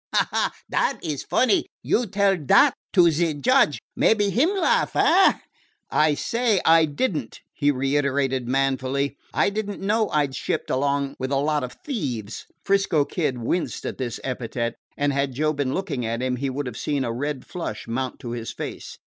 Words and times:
"Ha, 0.15 0.27
ha! 0.31 0.51
Dat 0.67 0.97
is 1.03 1.21
funny. 1.21 1.67
You 1.83 2.07
tell 2.07 2.35
dat 2.35 2.73
to 2.93 3.11
ze 3.11 3.35
judge; 3.35 3.77
mebbe 3.95 4.31
him 4.33 4.49
laugh, 4.49 4.95
eh?" 4.95 5.33
"I 5.91 6.15
say 6.15 6.59
I 6.65 6.85
did 6.85 7.15
n't," 7.15 7.39
he 7.53 7.69
reiterated 7.69 8.47
manfully. 8.47 9.15
"I 9.31 9.51
did 9.51 9.69
n't 9.69 9.79
know 9.79 10.09
I 10.09 10.25
'd 10.25 10.33
shipped 10.33 10.71
along 10.71 11.17
with 11.19 11.31
a 11.31 11.35
lot 11.35 11.63
of 11.63 11.73
thieves." 11.85 12.47
'Frisco 12.65 13.05
Kid 13.05 13.37
winced 13.37 13.85
at 13.85 13.99
this 13.99 14.19
epithet, 14.23 14.73
and 14.97 15.13
had 15.13 15.33
Joe 15.35 15.53
been 15.53 15.75
looking 15.75 16.03
at 16.03 16.23
him 16.23 16.37
he 16.37 16.49
would 16.49 16.65
have 16.65 16.77
seen 16.77 17.03
a 17.05 17.13
red 17.13 17.45
flush 17.45 17.87
mount 17.87 18.19
to 18.21 18.31
his 18.31 18.51
face. 18.51 18.97